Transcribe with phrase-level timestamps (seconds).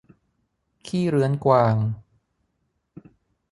[0.87, 1.75] ขี้เรื้อนกวาง